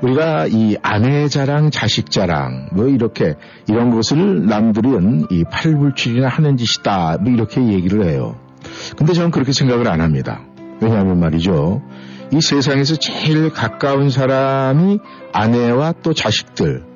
[0.02, 3.36] 우리가 이 아내 자랑, 자식 자랑, 뭐 이렇게
[3.68, 8.40] 이런 것을 남들은 이 팔불출이나 하는 짓이다, 뭐 이렇게 얘기를 해요.
[8.98, 10.42] 근데 저는 그렇게 생각을 안 합니다.
[10.82, 11.84] 왜냐하면 말이죠.
[12.32, 15.00] 이 세상에서 제일 가까운 사람이
[15.32, 16.91] 아내와 또 자식들.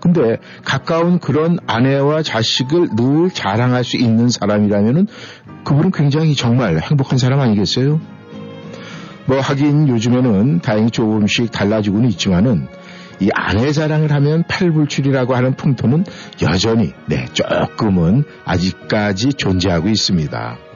[0.00, 5.06] 근데 가까운 그런 아내와 자식을 늘 자랑할 수 있는 사람이라면은
[5.64, 8.00] 그분은 굉장히 정말 행복한 사람 아니겠어요?
[9.26, 12.68] 뭐 하긴 요즘에는 다행히 조금씩 달라지고는 있지만은
[13.20, 16.04] 이 아내 자랑을 하면 팔불출이라고 하는 풍토는
[16.42, 20.67] 여전히 네 조금은 아직까지 존재하고 있습니다.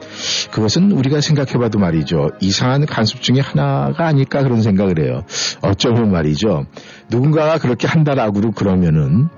[0.51, 2.31] 그것은 우리가 생각해봐도 말이죠.
[2.41, 5.23] 이상한 간섭 중에 하나가 아닐까 그런 생각을 해요.
[5.61, 6.65] 어쩌면 말이죠.
[7.09, 9.29] 누군가가 그렇게 한다라고 그러면은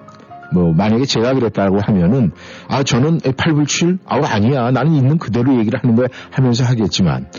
[0.53, 2.31] 뭐 만약에 제가 그랬다고 하면은
[2.67, 7.29] 아 저는 팔불출 아우 아니야 나는 있는 그대로 얘기를 하는 거야 하면서 하겠지만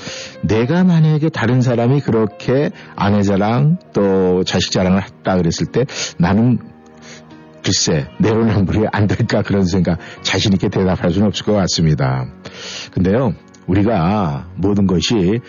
[0.42, 5.84] 내가 만약에 다른 사람이 그렇게 아내 자랑 또 자식 자랑을 했다 그랬을 때
[6.18, 6.58] 나는
[7.66, 12.26] 글쎄 내로남불이 안 될까 그런 생각 자신 있게 대답할 수는 없을 것 같습니다.
[12.92, 13.34] 근데요
[13.66, 15.40] 우리가 모든 것이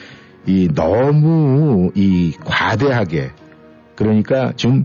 [0.47, 3.29] 이 너무 이 과대하게
[3.95, 4.83] 그러니까 좀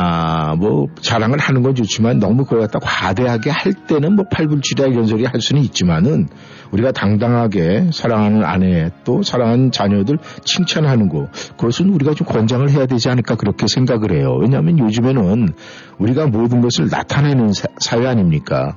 [0.00, 5.06] 아, 뭐, 자랑을 하는 건 좋지만 너무 그걸 갖다 과대하게 할 때는 뭐 팔불출이야 이런
[5.06, 6.28] 소리 할 수는 있지만은
[6.70, 11.26] 우리가 당당하게 사랑하는 아내 또 사랑하는 자녀들 칭찬하는 거
[11.56, 14.36] 그것은 우리가 좀 권장을 해야 되지 않을까 그렇게 생각을 해요.
[14.40, 15.52] 왜냐하면 요즘에는
[15.98, 18.76] 우리가 모든 것을 나타내는 사, 사회 아닙니까?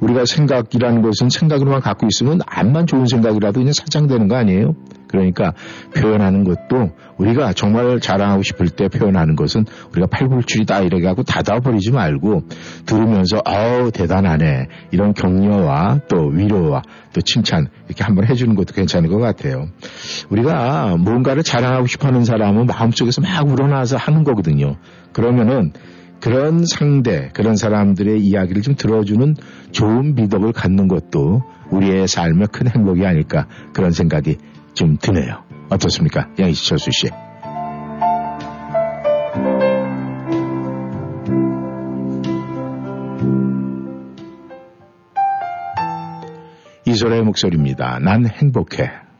[0.00, 4.74] 우리가 생각이라는 것은 생각으로만 갖고 있으면 암만 좋은 생각이라도 그냥 사장되는 거 아니에요?
[5.12, 5.52] 그러니까
[5.94, 12.44] 표현하는 것도 우리가 정말 자랑하고 싶을 때 표현하는 것은 우리가 팔불출이다 이렇게 하고 닫아버리지 말고
[12.86, 16.82] 들으면서 어우 대단하네 이런 격려와 또 위로와
[17.12, 19.68] 또 칭찬 이렇게 한번 해주는 것도 괜찮은 것 같아요.
[20.30, 24.76] 우리가 뭔가를 자랑하고 싶어하는 사람은 마음속에서 막 우러나서 하는 거거든요.
[25.12, 25.72] 그러면은
[26.22, 29.34] 그런 상대, 그런 사람들의 이야기를 좀 들어주는
[29.72, 31.42] 좋은 미덕을 갖는 것도
[31.72, 34.36] 우리의 삶의 큰 행복이 아닐까 그런 생각이
[34.72, 35.42] 좀 드네요.
[35.68, 36.28] 어떻습니까?
[36.38, 37.08] 양희철수 씨.
[46.86, 47.98] 이소라의 목소리입니다.
[47.98, 49.11] 난 행복해.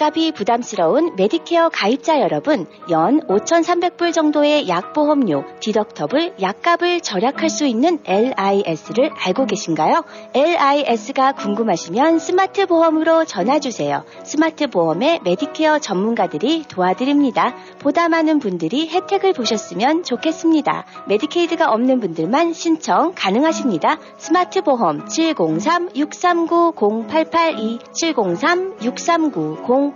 [0.00, 9.10] 약값이 부담스러운 메디케어 가입자 여러분, 연 5,300불 정도의 약보험료, deductible, 약값을 절약할 수 있는 LIS를
[9.14, 10.04] 알고 계신가요?
[10.32, 14.02] LIS가 궁금하시면 스마트 보험으로 전화 주세요.
[14.24, 17.54] 스마트 보험의 메디케어 전문가들이 도와드립니다.
[17.78, 20.86] 보다 많은 분들이 혜택을 보셨으면 좋겠습니다.
[21.08, 23.98] 메디케이드가 없는 분들만 신청 가능하십니다.
[24.16, 27.90] 스마트 보험 703-639-0882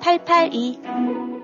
[0.01, 1.44] 703-639-0882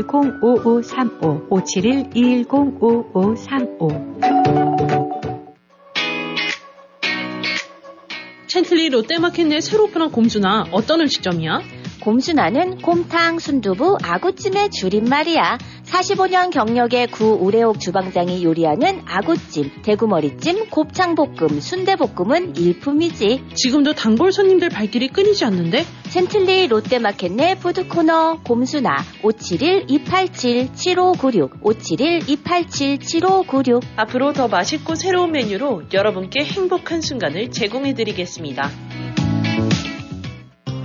[0.00, 4.22] 210-5535 571-210-5535
[8.46, 11.81] 챈틀리 롯데마켓 내 새로 오픈한 곰수나 어떤 음식점이야?
[12.02, 15.58] 곰순아는 곰탕, 순두부, 아구찜의 줄임말이야.
[15.84, 23.44] 45년 경력의 구 우레옥 주방장이 요리하는 아구찜, 대구머리찜, 곱창볶음, 순대볶음은 일품이지.
[23.54, 25.84] 지금도 단골 손님들 발길이 끊이지 않는데?
[26.08, 37.52] 센틀리 롯데마켓 내 푸드코너 곰순아 571-287-7596 571-287-7596 앞으로 더 맛있고 새로운 메뉴로 여러분께 행복한 순간을
[37.52, 39.11] 제공해드리겠습니다.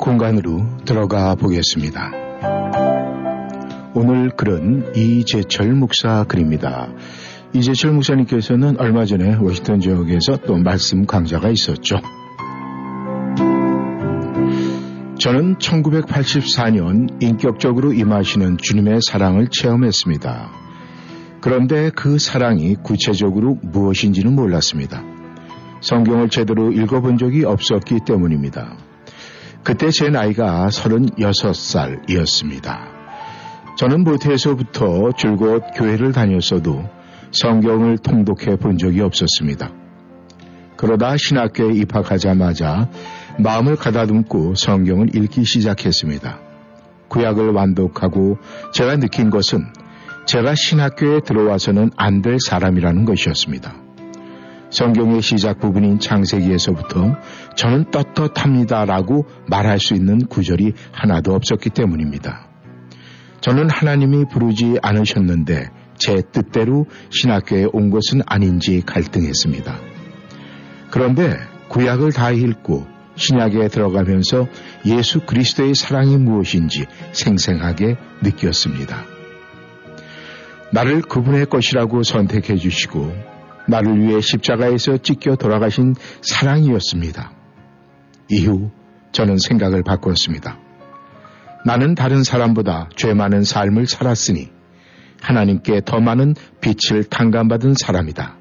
[0.00, 2.10] 공간으로 들어가 보겠습니다.
[3.94, 6.88] 오늘 글은 이재철 목사 글입니다.
[7.52, 12.00] 이재철 목사님께서는 얼마 전에 워싱턴 지역에서 또 말씀 강좌가 있었죠.
[15.18, 20.50] 저는 1984년 인격적으로 임하시는 주님의 사랑을 체험했습니다.
[21.42, 25.02] 그런데 그 사랑이 구체적으로 무엇인지는 몰랐습니다.
[25.82, 28.89] 성경을 제대로 읽어본 적이 없었기 때문입니다.
[29.62, 32.78] 그때 제 나이가 36살이었습니다.
[33.76, 36.88] 저는 모태에서부터 줄곧 교회를 다녔어도
[37.32, 39.70] 성경을 통독해 본 적이 없었습니다.
[40.76, 42.88] 그러다 신학교에 입학하자마자
[43.38, 46.40] 마음을 가다듬고 성경을 읽기 시작했습니다.
[47.08, 48.38] 구약을 완독하고
[48.72, 49.66] 제가 느낀 것은
[50.26, 53.74] 제가 신학교에 들어와서는 안 될 사람이라는 것이었습니다.
[54.70, 57.16] 성경의 시작 부분인 창세기에서부터
[57.56, 62.48] 저는 떳떳합니다라고 말할 수 있는 구절이 하나도 없었기 때문입니다.
[63.40, 69.78] 저는 하나님이 부르지 않으셨는데 제 뜻대로 신학교에 온 것은 아닌지 갈등했습니다.
[70.90, 71.36] 그런데
[71.68, 74.46] 구약을 다 읽고 신약에 들어가면서
[74.86, 79.04] 예수 그리스도의 사랑이 무엇인지 생생하게 느꼈습니다.
[80.72, 83.29] 나를 그분의 것이라고 선택해 주시고
[83.70, 87.32] 나를 위해 십자가에서 찢겨 돌아가신 사랑이었습니다.
[88.28, 88.70] 이후
[89.12, 90.58] 저는 생각을 바꿨습니다.
[91.64, 94.48] 나는 다른 사람보다 죄 많은 삶을 살았으니
[95.22, 98.36] 하나님께 더 많은 빛을 탕감받은 사람이다.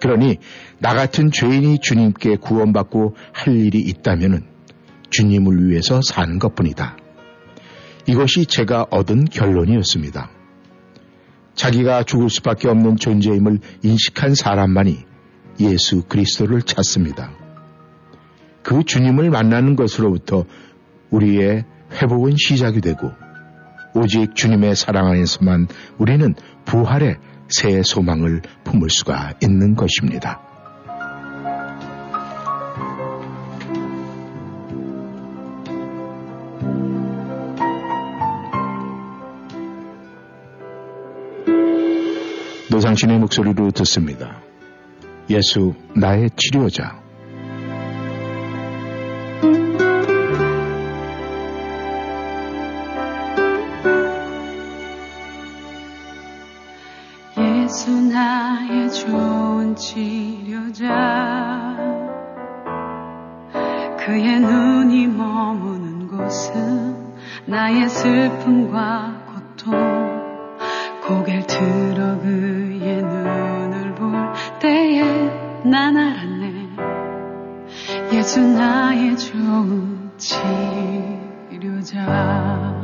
[0.00, 0.38] 그러니
[0.78, 4.46] 나 같은 죄인이 주님께 구원받고 할 일이 있다면
[5.10, 6.96] 주님을 위해서 사는 것 뿐이다.
[8.06, 10.35] 이것이 제가 얻은 결론이었습니다.
[11.56, 14.98] 자기가 죽을 수밖에 없는 존재임을 인식한 사람만이
[15.60, 17.32] 예수 그리스도를 찾습니다.
[18.62, 20.44] 그 주님을 만나는 것으로부터
[21.10, 23.10] 우리의 회복은 시작이 되고
[23.94, 26.34] 오직 주님의 사랑 안에서만 우리는
[26.66, 27.16] 부활의
[27.48, 30.45] 새 소망을 품을 수가 있는 것입니다.
[42.86, 44.40] 노상신의 목소리로 듣습니다.
[45.28, 47.05] 예수 나의 치료자.
[81.86, 82.74] 치료자.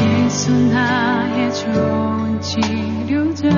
[0.00, 3.48] 예수 나의 좋은 치료자.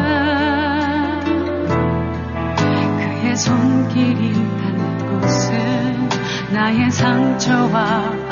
[2.98, 6.08] 그의 손길이 닿는 곳은
[6.52, 8.25] 나의 상처와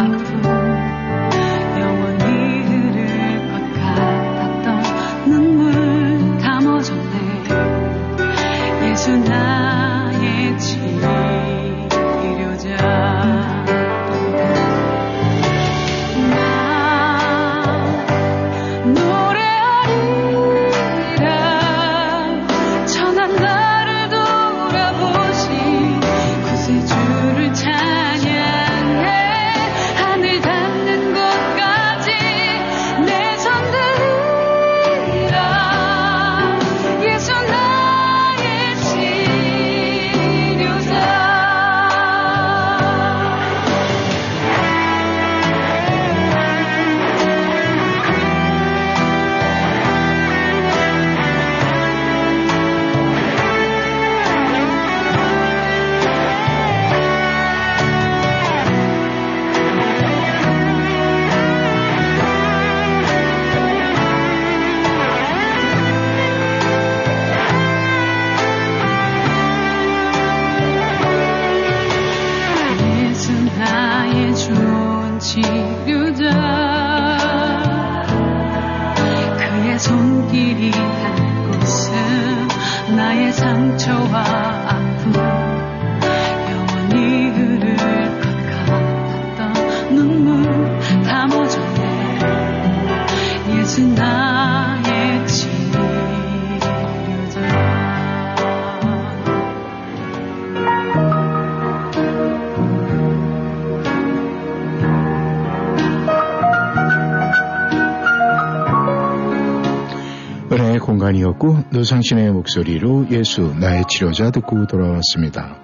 [111.34, 115.58] 공간이었고 노상신의 목소리로 예수 나의 치료자 듣고 돌아왔습니다.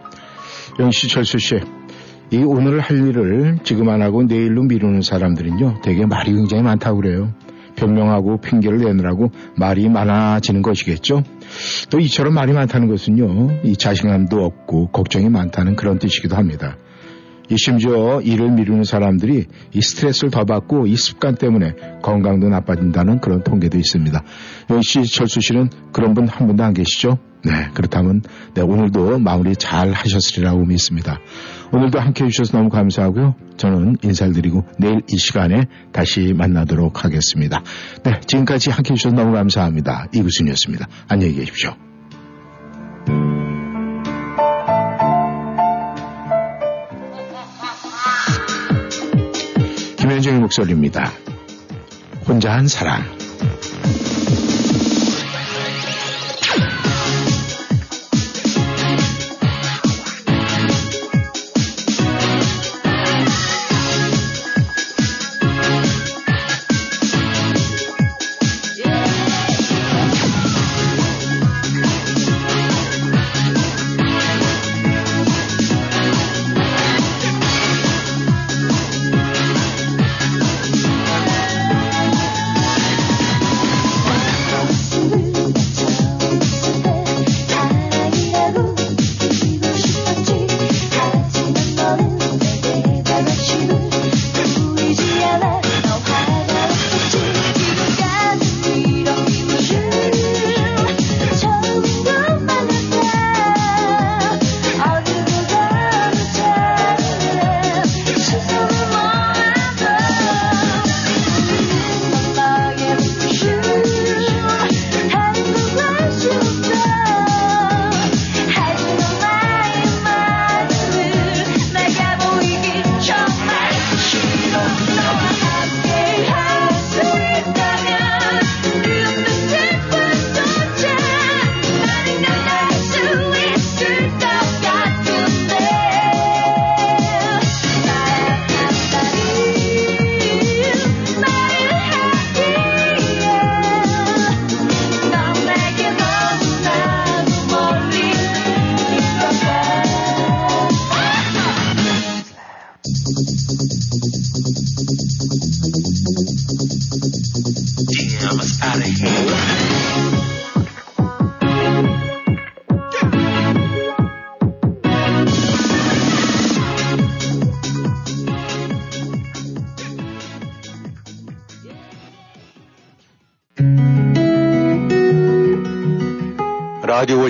[0.78, 1.60] 영시 철수 씨,
[2.30, 7.32] 이 오늘 할 일을 지금 안 하고 내일로 미루는 사람들은요, 되게 말이 굉장히 많다고 그래요.
[7.76, 11.22] 변명하고 핑계를 내느라고 말이 많아지는 것이겠죠.
[11.90, 16.76] 또 이처럼 말이 많다는 것은요, 이 자신감도 없고 걱정이 많다는 그런 뜻이기도 합니다.
[17.50, 19.44] 이 심지어 일을 미루는 사람들이
[19.74, 24.22] 이 스트레스를 더 받고 이 습관 때문에 건강도 나빠진다는 그런 통계도 있습니다.
[24.70, 27.18] 역시 철수 씨는 그런 분 한 분도 안 계시죠?
[27.44, 28.22] 네, 그렇다면
[28.54, 31.18] 네, 오늘도 마무리 잘 하셨으리라고 믿습니다.
[31.72, 33.34] 오늘도 함께 해주셔서 너무 감사하고요.
[33.56, 37.62] 저는 인사를 드리고 내일 이 시간에 다시 만나도록 하겠습니다.
[38.04, 40.06] 네, 지금까지 함께 해주셔서 너무 감사합니다.
[40.14, 40.86] 이구순이었습니다.
[41.08, 41.74] 안녕히 계십시오.
[50.50, 51.12] 목소리입니다.
[52.26, 53.19] 혼자 한 사랑.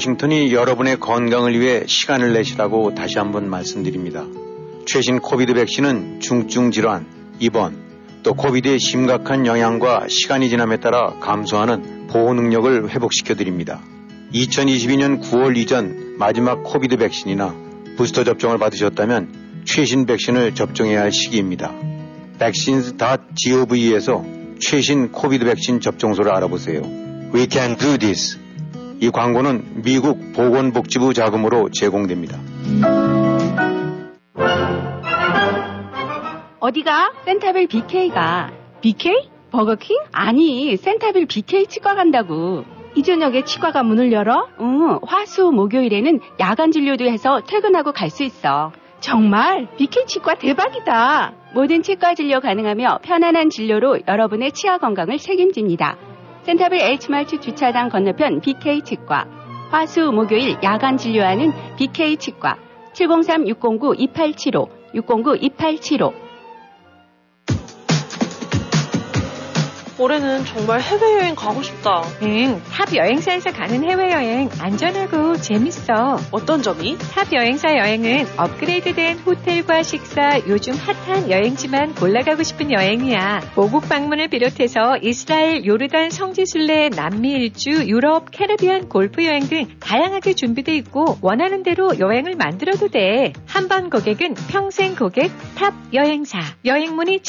[0.00, 4.24] 워싱턴이 여러분의 건강을 위해 시간을 내시라고 다시 한번 말씀드립니다.
[4.86, 7.06] 최신 COVID 백신은 중증 질환,
[7.38, 7.76] 입원,
[8.22, 13.82] 또 COVID의 심각한 영향과 시간이 지남에 따라 감소하는 보호 능력을 회복시켜 드립니다.
[14.32, 17.54] 2022년 9월 이전 마지막 COVID 백신이나
[17.98, 21.74] 부스터 접종을 받으셨다면 최신 백신을 접종해야 할 시기입니다.
[22.38, 24.24] vaccines.gov에서
[24.60, 26.80] 최신 COVID 백신 접종소를 알아보세요.
[27.34, 28.38] We can do this.
[29.00, 32.38] 이 광고는 미국 보건복지부 자금으로 제공됩니다.
[36.60, 37.12] 어디가?
[37.24, 38.50] 센타빌 BK가.
[38.82, 39.30] BK?
[39.50, 39.96] 버거킹?
[40.12, 42.64] 아니, 센타빌 BK 치과 간다고.
[42.94, 44.48] 이 저녁에 치과가 문을 열어?
[44.60, 48.72] 응, 화수 목요일에는 야간 진료도 해서 퇴근하고 갈 수 있어.
[49.00, 49.66] 정말?
[49.78, 51.32] BK 치과 대박이다.
[51.54, 55.96] 모든 치과 진료 가능하며 편안한 진료로 여러분의 치아 건강을 책임집니다.
[56.50, 59.24] 센타빌 H마트 주차장 건너편 BK 치과.
[59.70, 62.56] 화수 목요일 야간 진료하는 BK 치과.
[62.92, 66.29] 703-609-2875, 609-2875.
[70.00, 72.02] 올해는 정말 해외여행 가고 싶다.
[72.22, 76.18] 응, 탑 여행사에서 가는 해외여행 안전하고 재밌어.
[76.30, 76.96] 어떤 점이?
[77.12, 83.52] 탑 여행사 여행은 업그레이드된 호텔과 식사, 요즘 핫한 여행지만 골라가고 싶은 여행이야.
[83.54, 90.74] 모국 방문을 비롯해서 이스라엘, 요르단, 성지순례, 남미 일주, 유럽, 캐리비안 골프 여행 등 다양하게 준비돼
[90.76, 93.32] 있고 원하는 대로 여행을 만들어도 돼.
[93.46, 96.40] 한 번 고객은 평생 고객 탑 여행사.
[96.64, 97.20] 여행 문의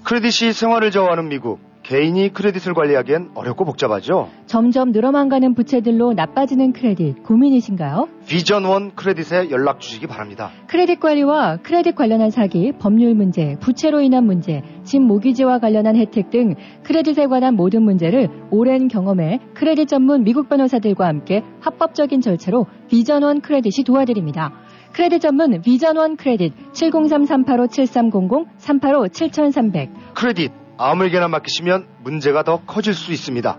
[0.03, 1.72] 크레딧이 생활을 저하는 미국.
[1.83, 4.29] 개인이 크레딧을 관리하기엔 어렵고 복잡하죠?
[4.45, 8.07] 점점 늘어만 가는 부채들로 나빠지는 크레딧 고민이신가요?
[8.25, 10.51] 비전원 크레딧에 연락 주시기 바랍니다.
[10.67, 16.55] 크레딧 관리와 크레딧 관련한 사기, 법률 문제, 부채로 인한 문제, 집 모기지와 관련한 혜택 등
[16.83, 23.83] 크레딧에 관한 모든 문제를 오랜 경험에 크레딧 전문 미국 변호사들과 함께 합법적인 절차로 비전원 크레딧이
[23.85, 24.53] 도와드립니다.
[24.93, 33.57] 크레딧 전문 비전원 크레딧 703-385-7300, 385-7300 크레딧 아무에게나 맡기시면 문제가 더 커질 수 있습니다.